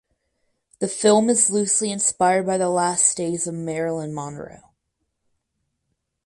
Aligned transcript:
The 0.79 0.87
film 0.87 1.29
is 1.29 1.51
loosely 1.51 1.91
inspired 1.91 2.47
by 2.47 2.57
the 2.57 2.69
last 2.69 3.15
days 3.15 3.45
of 3.45 3.53
Marilyn 3.53 4.15
Monroe. 4.15 4.71